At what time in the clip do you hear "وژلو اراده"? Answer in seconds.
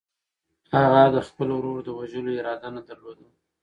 1.99-2.69